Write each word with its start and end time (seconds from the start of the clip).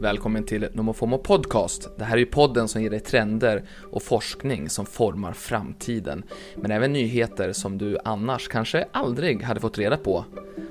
Välkommen 0.00 0.44
till 0.44 0.68
NomoFomo 0.72 1.18
Podcast. 1.18 1.88
Det 1.96 2.04
här 2.04 2.14
är 2.14 2.18
ju 2.18 2.26
podden 2.26 2.68
som 2.68 2.82
ger 2.82 2.90
dig 2.90 3.00
trender 3.00 3.64
och 3.92 4.02
forskning 4.02 4.70
som 4.70 4.86
formar 4.86 5.32
framtiden. 5.32 6.22
Men 6.56 6.70
även 6.70 6.92
nyheter 6.92 7.52
som 7.52 7.78
du 7.78 7.98
annars 8.04 8.48
kanske 8.48 8.88
aldrig 8.92 9.42
hade 9.42 9.60
fått 9.60 9.78
reda 9.78 9.96
på. 9.96 10.24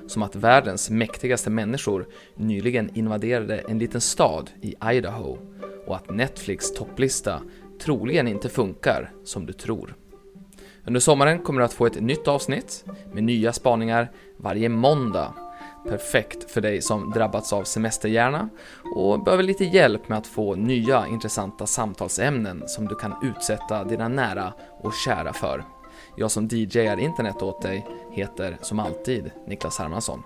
Som 0.08 0.24
att 0.24 0.36
världens 0.36 0.90
mäktigaste 0.90 1.50
människor 1.50 2.08
nyligen 2.36 2.90
invaderade 2.98 3.58
en 3.58 3.80
liten 3.80 4.02
stad 4.02 4.50
i 4.62 4.76
Idaho 4.94 5.38
och 5.86 5.96
att 5.96 6.10
Netflix 6.10 6.74
topplista 6.74 7.42
troligen 7.82 8.28
inte 8.28 8.50
funkar 8.50 9.12
som 9.24 9.46
du 9.46 9.54
tror. 9.54 9.96
Under 10.86 11.00
sommaren 11.00 11.40
kommer 11.40 11.60
du 11.60 11.66
att 11.66 11.74
få 11.74 11.86
ett 11.86 12.02
nytt 12.02 12.28
avsnitt 12.28 12.86
med 13.14 13.24
nya 13.24 13.54
spaningar 13.54 14.12
varje 14.38 14.70
måndag 14.70 15.34
Perfekt 15.90 16.52
för 16.52 16.62
dig 16.62 16.82
som 16.82 17.12
drabbats 17.12 17.54
av 17.54 17.64
semesterhjärna 17.64 18.50
och 18.96 19.24
behöver 19.24 19.44
lite 19.44 19.66
hjälp 19.66 20.10
med 20.10 20.18
att 20.18 20.28
få 20.28 20.56
nya 20.56 21.08
intressanta 21.08 21.66
samtalsämnen 21.66 22.64
som 22.68 22.88
du 22.88 22.96
kan 22.96 23.14
utsätta 23.24 23.84
dina 23.84 24.08
nära 24.08 24.54
och 24.82 24.94
kära 25.06 25.34
för. 25.34 25.64
Jag 26.18 26.32
som 26.32 26.48
DJar 26.48 27.00
internet 27.00 27.42
åt 27.42 27.62
dig 27.62 27.88
heter 28.12 28.58
som 28.62 28.80
alltid 28.80 29.32
Niklas 29.48 29.80
Hermansson. 29.80 30.24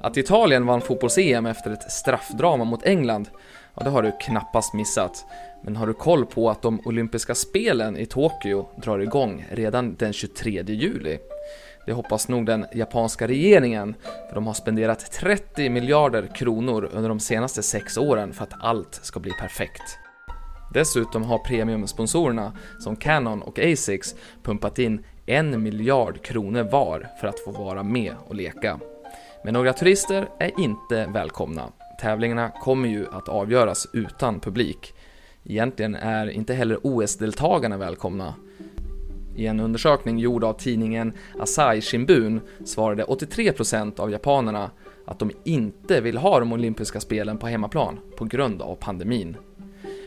Att 0.00 0.16
Italien 0.16 0.66
vann 0.66 0.80
fotbolls-EM 0.80 1.46
efter 1.46 1.70
ett 1.70 1.92
straffdrama 1.92 2.64
mot 2.64 2.86
England, 2.86 3.28
ja 3.74 3.84
det 3.84 3.90
har 3.90 4.02
du 4.02 4.12
knappast 4.20 4.74
missat. 4.74 5.24
Men 5.62 5.76
har 5.76 5.86
du 5.86 5.94
koll 5.94 6.26
på 6.26 6.50
att 6.50 6.62
de 6.62 6.80
olympiska 6.84 7.34
spelen 7.34 7.96
i 7.96 8.06
Tokyo 8.06 8.68
drar 8.76 8.98
igång 8.98 9.46
redan 9.50 9.96
den 9.96 10.12
23 10.12 10.62
juli? 10.66 11.18
Det 11.86 11.92
hoppas 11.92 12.28
nog 12.28 12.46
den 12.46 12.66
japanska 12.72 13.28
regeringen, 13.28 13.94
för 14.28 14.34
de 14.34 14.46
har 14.46 14.54
spenderat 14.54 15.12
30 15.12 15.70
miljarder 15.70 16.26
kronor 16.34 16.90
under 16.92 17.08
de 17.08 17.20
senaste 17.20 17.62
sex 17.62 17.98
åren 17.98 18.32
för 18.32 18.42
att 18.44 18.64
allt 18.64 18.94
ska 18.94 19.20
bli 19.20 19.30
perfekt. 19.30 19.98
Dessutom 20.74 21.22
har 21.22 21.38
premiumsponsorerna 21.38 22.52
som 22.78 22.96
Canon 22.96 23.42
och 23.42 23.58
Asics 23.58 24.14
pumpat 24.42 24.78
in 24.78 25.04
en 25.26 25.62
miljard 25.62 26.22
kronor 26.22 26.62
var 26.62 27.08
för 27.20 27.28
att 27.28 27.40
få 27.40 27.50
vara 27.50 27.82
med 27.82 28.14
och 28.28 28.34
leka. 28.34 28.80
Men 29.44 29.54
några 29.54 29.72
turister 29.72 30.28
är 30.38 30.60
inte 30.60 31.06
välkomna. 31.06 31.72
Tävlingarna 32.00 32.50
kommer 32.50 32.88
ju 32.88 33.06
att 33.12 33.28
avgöras 33.28 33.86
utan 33.92 34.40
publik. 34.40 34.94
Egentligen 35.44 35.94
är 35.94 36.26
inte 36.30 36.54
heller 36.54 36.78
OS-deltagarna 36.82 37.76
välkomna. 37.76 38.34
I 39.36 39.46
en 39.46 39.60
undersökning 39.60 40.18
gjord 40.18 40.44
av 40.44 40.52
tidningen 40.52 41.12
Asahi 41.38 41.80
Shimbun 41.80 42.40
svarade 42.64 43.04
83% 43.04 44.00
av 44.00 44.10
japanerna 44.10 44.70
att 45.04 45.18
de 45.18 45.30
inte 45.44 46.00
vill 46.00 46.16
ha 46.16 46.40
de 46.40 46.52
olympiska 46.52 47.00
spelen 47.00 47.38
på 47.38 47.46
hemmaplan 47.46 47.98
på 48.16 48.24
grund 48.24 48.62
av 48.62 48.74
pandemin. 48.76 49.36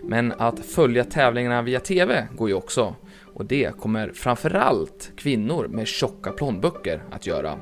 Men 0.03 0.33
att 0.37 0.59
följa 0.59 1.03
tävlingarna 1.03 1.61
via 1.61 1.79
TV 1.79 2.27
går 2.37 2.49
ju 2.49 2.55
också 2.55 2.95
och 3.33 3.45
det 3.45 3.77
kommer 3.79 4.11
framförallt 4.13 5.11
kvinnor 5.15 5.67
med 5.67 5.87
tjocka 5.87 6.31
plånböcker 6.31 7.03
att 7.11 7.27
göra. 7.27 7.57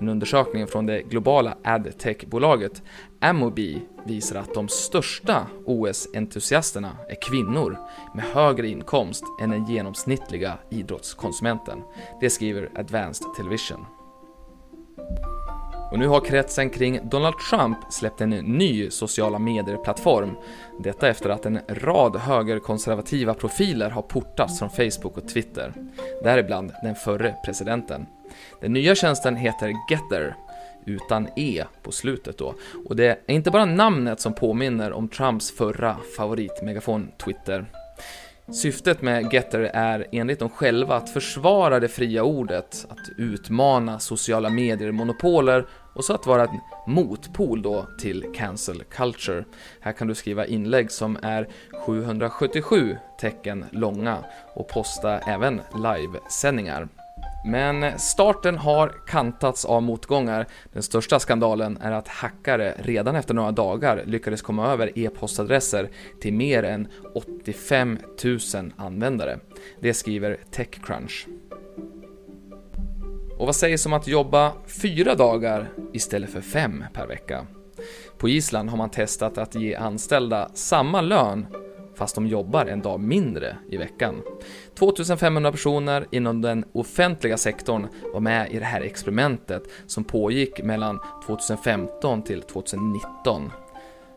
En 0.00 0.08
undersökning 0.08 0.66
från 0.66 0.86
det 0.86 1.02
globala 1.02 1.56
adtech-bolaget 1.64 2.82
Amobi 3.20 3.82
visar 4.04 4.36
att 4.36 4.54
de 4.54 4.68
största 4.68 5.46
OS-entusiasterna 5.66 6.96
är 7.08 7.22
kvinnor 7.22 7.78
med 8.14 8.24
högre 8.24 8.68
inkomst 8.68 9.24
än 9.42 9.50
den 9.50 9.66
genomsnittliga 9.66 10.58
idrottskonsumenten. 10.70 11.82
Det 12.20 12.30
skriver 12.30 12.70
Advanced 12.74 13.34
Television. 13.36 13.86
Och 15.90 15.98
nu 15.98 16.06
har 16.06 16.20
kretsen 16.20 16.70
kring 16.70 17.08
Donald 17.08 17.38
Trump 17.50 17.78
släppt 17.90 18.20
en 18.20 18.30
ny 18.30 18.90
sociala 18.90 19.38
medier-plattform. 19.38 20.36
Detta 20.78 21.08
efter 21.08 21.30
att 21.30 21.46
en 21.46 21.60
rad 21.68 22.16
högerkonservativa 22.16 23.34
profiler 23.34 23.90
har 23.90 24.02
portats 24.02 24.58
från 24.58 24.70
Facebook 24.70 25.16
och 25.16 25.28
Twitter. 25.28 25.74
Däribland 26.22 26.72
den 26.82 26.94
förre 26.94 27.34
presidenten. 27.44 28.06
Den 28.60 28.72
nya 28.72 28.94
tjänsten 28.94 29.36
heter 29.36 29.74
Getter, 29.90 30.34
utan 30.86 31.28
E 31.36 31.64
på 31.82 31.92
slutet 31.92 32.38
då. 32.38 32.54
Och 32.88 32.96
det 32.96 33.06
är 33.26 33.34
inte 33.34 33.50
bara 33.50 33.64
namnet 33.64 34.20
som 34.20 34.34
påminner 34.34 34.92
om 34.92 35.08
Trumps 35.08 35.50
förra 35.50 35.96
favoritmegafon 36.16 37.10
Twitter. 37.24 37.66
Syftet 38.52 39.02
med 39.02 39.32
Getter 39.32 39.60
är 39.60 40.06
enligt 40.12 40.38
dem 40.38 40.48
själva 40.48 40.96
att 40.96 41.10
försvara 41.10 41.80
det 41.80 41.88
fria 41.88 42.22
ordet, 42.22 42.86
att 42.88 43.18
utmana 43.18 43.98
sociala 43.98 44.50
medier-monopoler 44.50 45.66
och 45.94 46.04
så 46.04 46.14
att 46.14 46.26
vara 46.26 46.42
en 46.42 46.60
motpol 46.86 47.62
då 47.62 47.86
till 47.98 48.32
cancel 48.34 48.82
culture. 48.84 49.44
Här 49.80 49.92
kan 49.92 50.08
du 50.08 50.14
skriva 50.14 50.46
inlägg 50.46 50.90
som 50.90 51.18
är 51.22 51.48
777 51.86 52.96
tecken 53.20 53.64
långa 53.70 54.18
och 54.54 54.68
posta 54.68 55.18
även 55.18 55.60
livesändningar. 55.74 56.88
Men 57.44 57.98
starten 57.98 58.58
har 58.58 58.94
kantats 59.06 59.64
av 59.64 59.82
motgångar. 59.82 60.46
Den 60.72 60.82
största 60.82 61.18
skandalen 61.18 61.76
är 61.76 61.92
att 61.92 62.08
hackare 62.08 62.74
redan 62.78 63.16
efter 63.16 63.34
några 63.34 63.52
dagar 63.52 64.02
lyckades 64.06 64.42
komma 64.42 64.72
över 64.72 64.98
e-postadresser 64.98 65.90
till 66.20 66.32
mer 66.32 66.62
än 66.62 66.88
85 67.14 67.98
000 68.24 68.38
användare. 68.76 69.38
Det 69.80 69.94
skriver 69.94 70.38
Techcrunch. 70.50 71.26
Och 73.38 73.46
vad 73.46 73.56
sägs 73.56 73.86
om 73.86 73.92
att 73.92 74.06
jobba 74.06 74.52
fyra 74.66 75.14
dagar 75.14 75.68
istället 75.92 76.30
för 76.30 76.40
fem 76.40 76.84
per 76.92 77.06
vecka? 77.06 77.46
På 78.18 78.28
Island 78.28 78.70
har 78.70 78.76
man 78.76 78.90
testat 78.90 79.38
att 79.38 79.54
ge 79.54 79.74
anställda 79.74 80.50
samma 80.54 81.00
lön 81.00 81.46
fast 82.00 82.14
de 82.14 82.26
jobbar 82.26 82.66
en 82.66 82.82
dag 82.82 83.00
mindre 83.00 83.56
i 83.68 83.76
veckan. 83.76 84.22
2500 84.74 85.52
personer 85.52 86.06
inom 86.10 86.42
den 86.42 86.64
offentliga 86.72 87.36
sektorn 87.36 87.86
var 88.12 88.20
med 88.20 88.52
i 88.52 88.58
det 88.58 88.64
här 88.64 88.80
experimentet 88.80 89.62
som 89.86 90.04
pågick 90.04 90.62
mellan 90.62 91.00
2015 91.26 92.22
till 92.22 92.42
2019. 92.42 93.50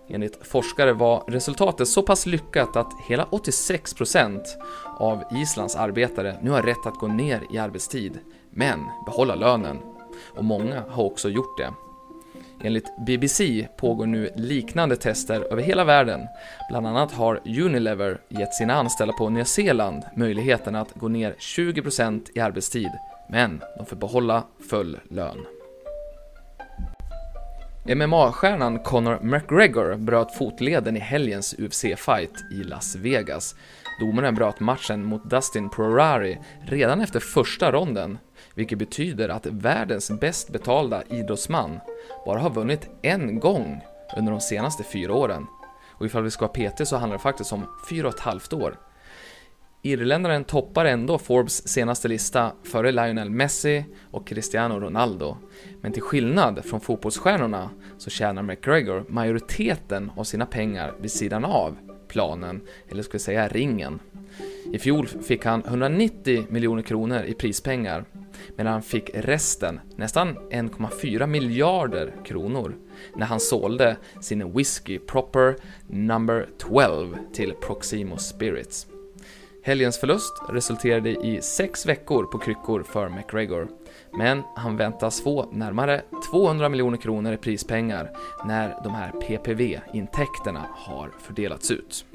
Enligt 0.07 0.47
forskare 0.47 0.93
var 0.93 1.23
resultatet 1.27 1.87
så 1.87 2.01
pass 2.01 2.25
lyckat 2.25 2.75
att 2.75 2.93
hela 3.07 3.25
86% 3.25 4.41
av 4.97 5.23
Islands 5.31 5.75
arbetare 5.75 6.37
nu 6.41 6.51
har 6.51 6.61
rätt 6.61 6.85
att 6.85 6.99
gå 6.99 7.07
ner 7.07 7.41
i 7.53 7.57
arbetstid, 7.57 8.19
men 8.49 8.79
behålla 9.05 9.35
lönen. 9.35 9.77
Och 10.35 10.43
många 10.43 10.83
har 10.89 11.03
också 11.03 11.29
gjort 11.29 11.57
det. 11.57 11.73
Enligt 12.63 12.97
BBC 12.97 13.67
pågår 13.77 14.05
nu 14.05 14.29
liknande 14.35 14.95
tester 14.95 15.47
över 15.51 15.61
hela 15.61 15.83
världen. 15.83 16.27
Bland 16.69 16.87
annat 16.87 17.11
har 17.11 17.41
Unilever 17.45 18.21
gett 18.29 18.53
sina 18.53 18.73
anställda 18.73 19.13
på 19.13 19.29
Nya 19.29 19.45
Zeeland 19.45 20.03
möjligheten 20.15 20.75
att 20.75 20.93
gå 20.93 21.07
ner 21.07 21.35
20% 21.39 22.21
i 22.35 22.39
arbetstid, 22.39 22.91
men 23.29 23.61
de 23.77 23.85
får 23.85 23.95
behålla 23.95 24.43
full 24.69 24.99
lön. 25.09 25.37
MMA-stjärnan 27.85 28.79
Conor 28.79 29.19
McGregor 29.21 29.95
bröt 29.95 30.37
fotleden 30.37 30.97
i 30.97 30.99
helgens 30.99 31.55
UFC-fight 31.57 32.51
i 32.51 32.63
Las 32.63 32.95
Vegas. 32.95 33.55
Domaren 33.99 34.35
bröt 34.35 34.59
matchen 34.59 35.05
mot 35.05 35.29
Dustin 35.29 35.69
Prorari 35.69 36.39
redan 36.65 37.01
efter 37.01 37.19
första 37.19 37.71
ronden, 37.71 38.17
vilket 38.55 38.79
betyder 38.79 39.29
att 39.29 39.45
världens 39.45 40.11
bäst 40.11 40.49
betalda 40.49 41.03
idrottsman 41.03 41.79
bara 42.25 42.39
har 42.39 42.49
vunnit 42.49 42.89
en 43.01 43.39
gång 43.39 43.81
under 44.17 44.31
de 44.31 44.41
senaste 44.41 44.83
fyra 44.83 45.13
åren. 45.13 45.45
Och 45.91 46.05
ifall 46.05 46.23
vi 46.23 46.31
ska 46.31 46.45
ha 46.45 46.53
PT 46.53 46.87
så 46.87 46.97
handlar 46.97 47.17
det 47.17 47.23
faktiskt 47.23 47.53
om 47.53 47.65
fyra 47.89 48.07
och 48.07 48.13
ett 48.13 48.19
halvt 48.19 48.53
år. 48.53 48.77
Irländaren 49.85 50.43
toppar 50.43 50.85
ändå 50.85 51.17
Forbes 51.17 51.67
senaste 51.67 52.07
lista 52.07 52.51
före 52.63 52.91
Lionel 52.91 53.29
Messi 53.29 53.85
och 54.11 54.27
Cristiano 54.27 54.79
Ronaldo. 54.79 55.37
Men 55.81 55.91
till 55.91 56.01
skillnad 56.01 56.65
från 56.65 56.81
fotbollsstjärnorna 56.81 57.69
så 57.97 58.09
tjänar 58.09 58.41
McGregor 58.41 59.05
majoriteten 59.07 60.11
av 60.17 60.23
sina 60.23 60.45
pengar 60.45 60.93
vid 60.99 61.11
sidan 61.11 61.45
av 61.45 61.77
planen, 62.07 62.61
eller 62.89 63.03
ska 63.03 63.11
vi 63.13 63.19
säga 63.19 63.47
ringen. 63.47 63.99
I 64.73 64.79
fjol 64.79 65.07
fick 65.07 65.45
han 65.45 65.63
190 65.65 66.45
miljoner 66.49 66.81
kronor 66.81 67.23
i 67.23 67.33
prispengar, 67.33 68.05
medan 68.55 68.73
han 68.73 68.81
fick 68.81 69.09
resten, 69.13 69.79
nästan 69.95 70.37
1,4 70.37 71.27
miljarder 71.27 72.13
kronor, 72.25 72.75
när 73.15 73.25
han 73.25 73.39
sålde 73.39 73.97
sin 74.21 74.53
whisky 74.53 74.99
Proper 74.99 75.55
Number 75.87 76.49
12 76.57 77.17
till 77.33 77.53
Proximo 77.53 78.17
Spirits. 78.17 78.87
Helgens 79.65 79.97
förlust 79.97 80.33
resulterade 80.49 81.09
i 81.09 81.41
sex 81.41 81.85
veckor 81.85 82.23
på 82.23 82.37
kryckor 82.37 82.83
för 82.83 83.09
McGregor, 83.09 83.67
men 84.17 84.43
han 84.55 84.77
väntas 84.77 85.21
få 85.21 85.51
närmare 85.51 86.01
200 86.31 86.69
miljoner 86.69 86.97
kronor 86.97 87.33
i 87.33 87.37
prispengar 87.37 88.17
när 88.45 88.75
de 88.83 88.93
här 88.93 89.11
PPV-intäkterna 89.11 90.65
har 90.75 91.11
fördelats 91.19 91.71
ut. 91.71 92.05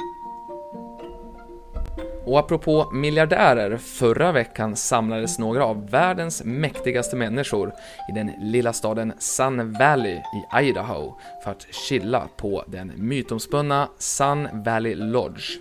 Och 2.28 2.38
apropå 2.38 2.90
miljardärer, 2.92 3.76
förra 3.76 4.32
veckan 4.32 4.76
samlades 4.76 5.38
några 5.38 5.64
av 5.64 5.90
världens 5.90 6.44
mäktigaste 6.44 7.16
människor 7.16 7.72
i 8.10 8.12
den 8.12 8.32
lilla 8.40 8.72
staden 8.72 9.12
Sun 9.19 9.72
Valley 9.72 10.12
i 10.14 10.69
Idaho 10.69 11.14
för 11.44 11.50
att 11.50 11.66
chilla 11.88 12.28
på 12.36 12.64
den 12.66 12.92
mytomspunna 12.96 13.88
Sun 13.98 14.48
Valley 14.64 14.94
Lodge. 14.94 15.58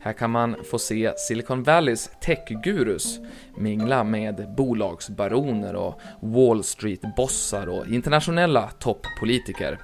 Här 0.00 0.12
kan 0.12 0.30
man 0.30 0.56
få 0.70 0.78
se 0.78 1.12
Silicon 1.16 1.62
Valleys 1.62 2.10
techgurus 2.20 3.18
mingla 3.56 4.04
med 4.04 4.54
bolagsbaroner 4.56 5.74
och 5.74 6.00
Wall 6.20 6.64
Street-bossar 6.64 7.66
och 7.68 7.86
internationella 7.86 8.70
toppolitiker. 8.78 9.78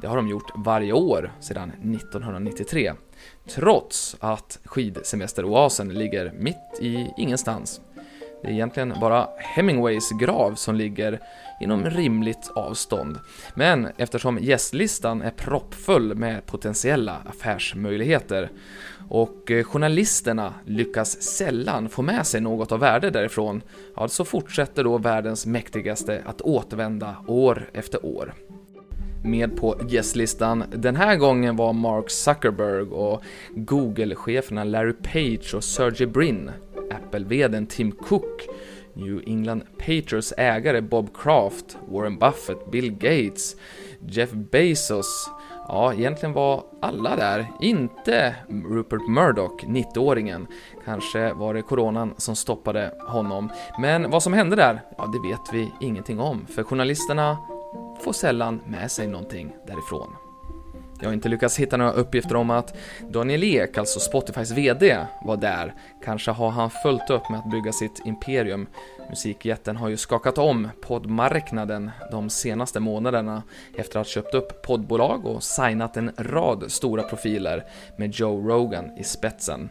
Det 0.00 0.06
har 0.06 0.16
de 0.16 0.28
gjort 0.28 0.52
varje 0.54 0.92
år 0.92 1.32
sedan 1.40 1.70
1993, 1.70 2.92
trots 3.48 4.16
att 4.20 4.58
skidsemesteroasen 4.64 5.88
ligger 5.88 6.32
mitt 6.38 6.80
i 6.80 7.10
ingenstans. 7.16 7.80
Det 8.44 8.50
är 8.50 8.52
egentligen 8.52 8.94
bara 9.00 9.28
Hemingways 9.38 10.10
grav 10.10 10.54
som 10.54 10.74
ligger 10.74 11.20
inom 11.60 11.84
rimligt 11.84 12.50
avstånd. 12.54 13.18
Men 13.54 13.88
eftersom 13.96 14.38
gästlistan 14.38 15.22
är 15.22 15.30
proppfull 15.30 16.14
med 16.14 16.46
potentiella 16.46 17.16
affärsmöjligheter 17.26 18.50
och 19.08 19.50
eh, 19.50 19.64
journalisterna 19.64 20.54
lyckas 20.66 21.22
sällan 21.22 21.88
få 21.88 22.02
med 22.02 22.26
sig 22.26 22.40
något 22.40 22.72
av 22.72 22.80
värde 22.80 23.10
därifrån, 23.10 23.62
ja, 23.96 24.08
så 24.08 24.24
fortsätter 24.24 24.84
då 24.84 24.98
världens 24.98 25.46
mäktigaste 25.46 26.22
att 26.26 26.40
återvända 26.40 27.16
år 27.26 27.70
efter 27.72 28.06
år. 28.06 28.34
Med 29.26 29.56
på 29.56 29.76
gästlistan 29.88 30.64
den 30.70 30.96
här 30.96 31.16
gången 31.16 31.56
var 31.56 31.72
Mark 31.72 32.10
Zuckerberg 32.10 32.82
och 32.82 33.22
Google-cheferna 33.54 34.64
Larry 34.64 34.92
Page 34.92 35.54
och 35.54 35.64
Sergey 35.64 36.06
Brin, 36.06 36.50
Apple-vdn 36.90 37.66
Tim 37.66 37.92
Cook, 37.92 38.42
New 38.94 39.22
England 39.26 39.62
Patriots 39.78 40.34
ägare 40.36 40.80
Bob 40.80 41.16
Kraft, 41.16 41.76
Warren 41.88 42.18
Buffett, 42.18 42.70
Bill 42.70 42.92
Gates, 42.92 43.56
Jeff 44.08 44.30
Bezos, 44.32 45.30
Ja, 45.68 45.94
egentligen 45.94 46.32
var 46.32 46.64
alla 46.80 47.16
där, 47.16 47.46
inte 47.60 48.36
Rupert 48.48 49.08
Murdoch, 49.08 49.64
90-åringen. 49.64 50.46
Kanske 50.84 51.32
var 51.32 51.54
det 51.54 51.62
coronan 51.62 52.14
som 52.16 52.36
stoppade 52.36 52.94
honom. 53.08 53.50
Men 53.78 54.10
vad 54.10 54.22
som 54.22 54.32
hände 54.32 54.56
där, 54.56 54.82
ja 54.98 55.06
det 55.06 55.28
vet 55.28 55.40
vi 55.52 55.72
ingenting 55.80 56.20
om, 56.20 56.46
för 56.46 56.62
journalisterna 56.62 57.38
får 58.04 58.12
sällan 58.12 58.60
med 58.66 58.90
sig 58.90 59.06
någonting 59.06 59.56
därifrån. 59.66 60.08
Jag 61.00 61.08
har 61.08 61.12
inte 61.14 61.28
lyckats 61.28 61.58
hitta 61.58 61.76
några 61.76 61.92
uppgifter 61.92 62.36
om 62.36 62.50
att 62.50 62.76
Daniel 63.08 63.44
Ek, 63.44 63.78
alltså 63.78 64.00
Spotifys 64.00 64.50
VD, 64.50 65.06
var 65.24 65.36
där. 65.36 65.74
Kanske 66.04 66.30
har 66.30 66.50
han 66.50 66.70
följt 66.70 67.10
upp 67.10 67.30
med 67.30 67.38
att 67.38 67.50
bygga 67.50 67.72
sitt 67.72 68.02
imperium. 68.04 68.66
Musikjätten 69.10 69.76
har 69.76 69.88
ju 69.88 69.96
skakat 69.96 70.38
om 70.38 70.68
poddmarknaden 70.80 71.90
de 72.10 72.30
senaste 72.30 72.80
månaderna 72.80 73.42
efter 73.76 74.00
att 74.00 74.06
ha 74.06 74.12
köpt 74.12 74.34
upp 74.34 74.62
poddbolag 74.62 75.26
och 75.26 75.42
signat 75.42 75.96
en 75.96 76.12
rad 76.16 76.64
stora 76.68 77.02
profiler 77.02 77.64
med 77.98 78.14
Joe 78.14 78.48
Rogan 78.48 78.98
i 78.98 79.04
spetsen. 79.04 79.68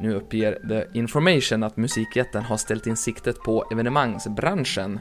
Nu 0.00 0.14
uppger 0.14 0.52
The 0.68 0.98
Information 0.98 1.62
att 1.62 1.76
musikjätten 1.76 2.42
har 2.42 2.56
ställt 2.56 2.86
in 2.86 2.96
siktet 2.96 3.38
på 3.38 3.64
evenemangsbranschen 3.72 5.00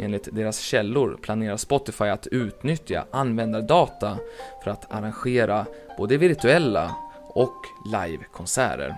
Enligt 0.00 0.28
deras 0.32 0.58
källor 0.58 1.18
planerar 1.22 1.56
Spotify 1.56 2.04
att 2.04 2.26
utnyttja 2.26 3.06
användardata 3.10 4.18
för 4.64 4.70
att 4.70 4.92
arrangera 4.92 5.66
både 5.98 6.16
virtuella 6.16 6.96
och 7.28 7.54
livekonserter. 7.92 8.96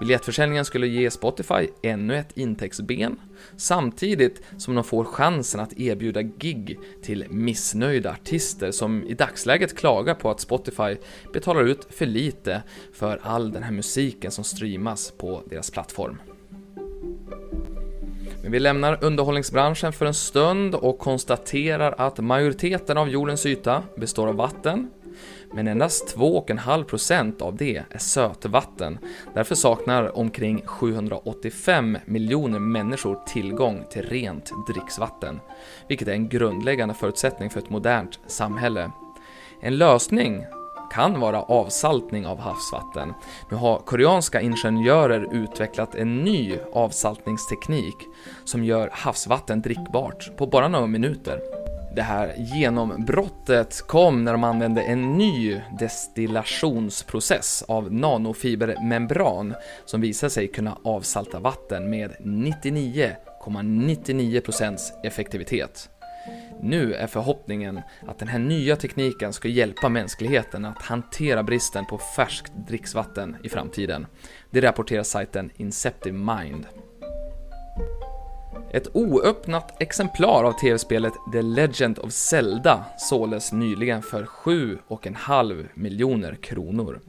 Biljettförsäljningen 0.00 0.64
skulle 0.64 0.86
ge 0.86 1.10
Spotify 1.10 1.68
ännu 1.82 2.16
ett 2.16 2.36
intäktsben 2.36 3.20
samtidigt 3.56 4.42
som 4.58 4.74
de 4.74 4.84
får 4.84 5.04
chansen 5.04 5.60
att 5.60 5.72
erbjuda 5.72 6.22
gig 6.22 6.78
till 7.02 7.26
missnöjda 7.30 8.10
artister 8.10 8.70
som 8.70 9.02
i 9.06 9.14
dagsläget 9.14 9.76
klagar 9.76 10.14
på 10.14 10.30
att 10.30 10.40
Spotify 10.40 10.96
betalar 11.32 11.64
ut 11.64 11.86
för 11.90 12.06
lite 12.06 12.62
för 12.92 13.20
all 13.22 13.52
den 13.52 13.62
här 13.62 13.72
musiken 13.72 14.30
som 14.30 14.44
streamas 14.44 15.10
på 15.10 15.42
deras 15.50 15.70
plattform. 15.70 16.18
Men 18.42 18.52
vi 18.52 18.60
lämnar 18.60 19.04
underhållningsbranschen 19.04 19.92
för 19.92 20.06
en 20.06 20.14
stund 20.14 20.74
och 20.74 20.98
konstaterar 20.98 21.94
att 21.98 22.18
majoriteten 22.18 22.98
av 22.98 23.08
jordens 23.08 23.46
yta 23.46 23.82
består 23.96 24.28
av 24.28 24.34
vatten, 24.34 24.90
men 25.54 25.68
endast 25.68 26.16
2,5% 26.16 27.42
av 27.42 27.56
det 27.56 27.82
är 27.90 27.98
sötvatten. 27.98 28.98
Därför 29.34 29.54
saknar 29.54 30.18
omkring 30.18 30.62
785 30.66 31.98
miljoner 32.04 32.58
människor 32.58 33.20
tillgång 33.26 33.84
till 33.90 34.02
rent 34.02 34.50
dricksvatten, 34.66 35.40
vilket 35.88 36.08
är 36.08 36.12
en 36.12 36.28
grundläggande 36.28 36.94
förutsättning 36.94 37.50
för 37.50 37.60
ett 37.60 37.70
modernt 37.70 38.20
samhälle. 38.26 38.90
En 39.60 39.78
lösning 39.78 40.44
kan 40.92 41.20
vara 41.20 41.42
avsaltning 41.42 42.26
av 42.26 42.40
havsvatten. 42.40 43.14
Nu 43.50 43.56
har 43.56 43.78
koreanska 43.78 44.40
ingenjörer 44.40 45.34
utvecklat 45.34 45.94
en 45.94 46.24
ny 46.24 46.58
avsaltningsteknik 46.72 47.96
som 48.44 48.64
gör 48.64 48.90
havsvatten 48.92 49.62
drickbart 49.62 50.36
på 50.36 50.46
bara 50.46 50.68
några 50.68 50.86
minuter. 50.86 51.40
Det 51.96 52.02
här 52.02 52.34
genombrottet 52.38 53.82
kom 53.86 54.24
när 54.24 54.32
de 54.32 54.44
använde 54.44 54.82
en 54.82 55.18
ny 55.18 55.60
destillationsprocess 55.78 57.64
av 57.68 57.92
nanofibermembran 57.92 59.54
som 59.84 60.00
visade 60.00 60.30
sig 60.30 60.48
kunna 60.48 60.78
avsalta 60.84 61.38
vatten 61.38 61.90
med 61.90 62.12
99,99% 62.20 64.78
effektivitet. 65.02 65.88
Nu 66.60 66.94
är 66.94 67.06
förhoppningen 67.06 67.80
att 68.06 68.18
den 68.18 68.28
här 68.28 68.38
nya 68.38 68.76
tekniken 68.76 69.32
ska 69.32 69.48
hjälpa 69.48 69.88
mänskligheten 69.88 70.64
att 70.64 70.82
hantera 70.82 71.42
bristen 71.42 71.86
på 71.86 71.98
färskt 71.98 72.52
dricksvatten 72.68 73.36
i 73.42 73.48
framtiden. 73.48 74.06
Det 74.50 74.60
rapporterar 74.60 75.02
sajten 75.02 75.50
Inceptive 75.56 76.18
Mind. 76.18 76.66
Ett 78.72 78.96
oöppnat 78.96 79.82
exemplar 79.82 80.44
av 80.44 80.52
tv-spelet 80.52 81.12
The 81.32 81.42
Legend 81.42 81.98
of 81.98 82.12
Zelda 82.12 82.84
såldes 82.98 83.52
nyligen 83.52 84.02
för 84.02 84.24
7,5 84.24 85.68
miljoner 85.74 86.34
kronor, 86.34 87.00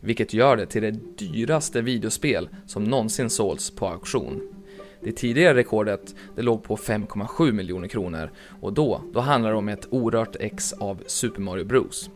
vilket 0.00 0.34
gör 0.34 0.56
det 0.56 0.66
till 0.66 0.82
det 0.82 0.90
dyraste 1.18 1.82
videospel 1.82 2.48
som 2.66 2.84
någonsin 2.84 3.30
sålts 3.30 3.70
på 3.70 3.88
auktion. 3.88 4.57
Det 5.02 5.12
tidigare 5.12 5.54
rekordet 5.54 6.14
det 6.36 6.42
låg 6.42 6.62
på 6.62 6.76
5,7 6.76 7.52
miljoner 7.52 7.88
kronor 7.88 8.30
och 8.60 8.72
då, 8.72 9.02
då 9.12 9.20
handlar 9.20 9.50
det 9.50 9.56
om 9.56 9.68
ett 9.68 9.86
orört 9.90 10.36
ex 10.40 10.72
av 10.72 11.02
Super 11.06 11.40
Mario 11.40 11.64
Bros. 11.64 12.10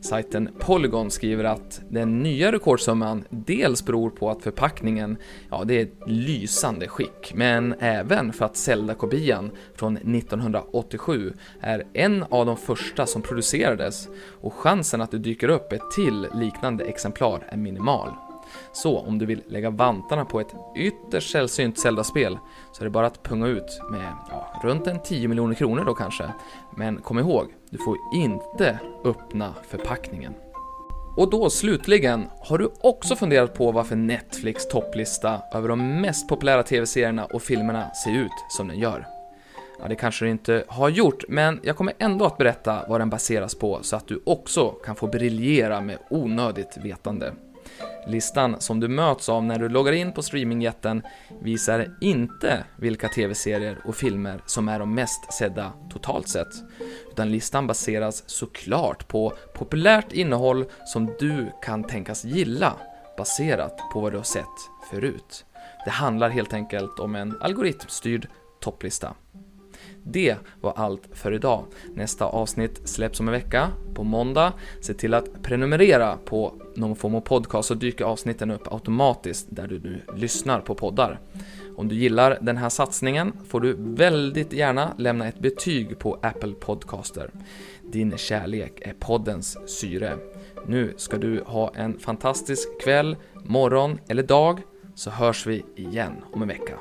Sajten 0.00 0.48
Polygon 0.58 1.10
skriver 1.10 1.44
att 1.44 1.80
den 1.88 2.22
nya 2.22 2.52
rekordsumman 2.52 3.24
dels 3.30 3.84
beror 3.84 4.10
på 4.10 4.30
att 4.30 4.42
förpackningen, 4.42 5.16
ja 5.50 5.64
det 5.64 5.74
är 5.74 5.82
ett 5.82 5.98
lysande 6.06 6.88
skick, 6.88 7.32
men 7.34 7.74
även 7.78 8.32
för 8.32 8.44
att 8.44 8.56
Zelda-kopian 8.56 9.50
från 9.74 9.96
1987 9.96 11.32
är 11.60 11.84
en 11.92 12.22
av 12.22 12.46
de 12.46 12.56
första 12.56 13.06
som 13.06 13.22
producerades 13.22 14.08
och 14.40 14.54
chansen 14.54 15.00
att 15.00 15.10
det 15.10 15.18
dyker 15.18 15.48
upp 15.48 15.72
ett 15.72 15.90
till 15.94 16.28
liknande 16.34 16.84
exemplar 16.84 17.44
är 17.48 17.56
minimal. 17.56 18.10
Så 18.72 18.98
om 18.98 19.18
du 19.18 19.26
vill 19.26 19.42
lägga 19.46 19.70
vantarna 19.70 20.24
på 20.24 20.40
ett 20.40 20.54
ytterst 20.76 21.30
sällsynt 21.30 21.78
Zelda-spel 21.78 22.38
så 22.72 22.82
är 22.82 22.84
det 22.84 22.90
bara 22.90 23.06
att 23.06 23.22
punga 23.22 23.46
ut 23.46 23.80
med 23.90 24.12
ja, 24.30 24.60
runt 24.62 24.86
en 24.86 25.02
10 25.02 25.28
miljoner 25.28 25.54
kronor 25.54 25.84
då 25.84 25.94
kanske. 25.94 26.24
Men 26.76 27.00
kom 27.00 27.18
ihåg, 27.18 27.54
du 27.70 27.78
får 27.78 27.96
inte 28.14 28.78
öppna 29.04 29.54
förpackningen. 29.68 30.34
Och 31.16 31.30
då 31.30 31.50
slutligen, 31.50 32.26
har 32.40 32.58
du 32.58 32.70
också 32.80 33.16
funderat 33.16 33.54
på 33.54 33.72
varför 33.72 33.96
Netflix 33.96 34.68
topplista 34.68 35.40
över 35.52 35.68
de 35.68 36.00
mest 36.00 36.28
populära 36.28 36.62
tv-serierna 36.62 37.24
och 37.24 37.42
filmerna 37.42 37.90
ser 37.90 38.10
ut 38.10 38.32
som 38.48 38.68
den 38.68 38.78
gör? 38.78 39.06
Ja, 39.80 39.88
det 39.88 39.94
kanske 39.94 40.24
du 40.24 40.30
inte 40.30 40.64
har 40.68 40.88
gjort, 40.88 41.24
men 41.28 41.60
jag 41.62 41.76
kommer 41.76 41.92
ändå 41.98 42.24
att 42.24 42.38
berätta 42.38 42.84
vad 42.88 43.00
den 43.00 43.10
baseras 43.10 43.54
på 43.54 43.78
så 43.82 43.96
att 43.96 44.08
du 44.08 44.22
också 44.26 44.68
kan 44.68 44.96
få 44.96 45.06
briljera 45.06 45.80
med 45.80 45.98
onödigt 46.10 46.76
vetande. 46.76 47.32
Listan 48.06 48.60
som 48.60 48.80
du 48.80 48.88
möts 48.88 49.28
av 49.28 49.44
när 49.44 49.58
du 49.58 49.68
loggar 49.68 49.92
in 49.92 50.12
på 50.12 50.22
streamingjätten 50.22 51.02
visar 51.40 51.96
inte 52.00 52.64
vilka 52.76 53.08
tv-serier 53.08 53.78
och 53.84 53.96
filmer 53.96 54.42
som 54.46 54.68
är 54.68 54.78
de 54.78 54.94
mest 54.94 55.32
sedda 55.32 55.72
totalt 55.90 56.28
sett, 56.28 56.54
utan 57.10 57.30
listan 57.30 57.66
baseras 57.66 58.24
såklart 58.26 59.08
på 59.08 59.32
populärt 59.54 60.12
innehåll 60.12 60.64
som 60.84 61.06
du 61.18 61.52
kan 61.62 61.84
tänkas 61.84 62.24
gilla 62.24 62.72
baserat 63.16 63.78
på 63.92 64.00
vad 64.00 64.12
du 64.12 64.16
har 64.16 64.24
sett 64.24 64.44
förut. 64.90 65.44
Det 65.84 65.90
handlar 65.90 66.28
helt 66.28 66.52
enkelt 66.52 66.98
om 66.98 67.14
en 67.14 67.38
algoritmstyrd 67.40 68.28
topplista. 68.60 69.14
Det 70.08 70.36
var 70.60 70.72
allt 70.76 71.02
för 71.12 71.32
idag. 71.32 71.64
Nästa 71.94 72.24
avsnitt 72.24 72.88
släpps 72.88 73.20
om 73.20 73.28
en 73.28 73.32
vecka, 73.32 73.68
på 73.94 74.04
måndag. 74.04 74.52
Se 74.80 74.94
till 74.94 75.14
att 75.14 75.42
prenumerera 75.42 76.16
på 76.24 76.54
någon 76.74 76.96
form 76.96 77.14
av 77.14 77.20
podcast 77.20 77.68
så 77.68 77.74
dyker 77.74 78.04
avsnitten 78.04 78.50
upp 78.50 78.72
automatiskt 78.72 79.46
där 79.50 79.68
du 79.68 79.80
nu 79.80 80.00
lyssnar 80.16 80.60
på 80.60 80.74
poddar. 80.74 81.20
Om 81.76 81.88
du 81.88 81.94
gillar 81.94 82.38
den 82.40 82.56
här 82.56 82.68
satsningen 82.68 83.32
får 83.48 83.60
du 83.60 83.76
väldigt 83.78 84.52
gärna 84.52 84.94
lämna 84.98 85.28
ett 85.28 85.38
betyg 85.38 85.98
på 85.98 86.18
Apple 86.22 86.52
Podcaster. 86.52 87.30
Din 87.82 88.16
kärlek 88.16 88.72
är 88.80 88.94
poddens 88.98 89.58
syre. 89.80 90.16
Nu 90.66 90.94
ska 90.96 91.16
du 91.16 91.42
ha 91.46 91.72
en 91.74 91.98
fantastisk 91.98 92.80
kväll, 92.80 93.16
morgon 93.44 93.98
eller 94.08 94.22
dag 94.22 94.60
så 94.94 95.10
hörs 95.10 95.46
vi 95.46 95.64
igen 95.76 96.12
om 96.32 96.42
en 96.42 96.48
vecka. 96.48 96.78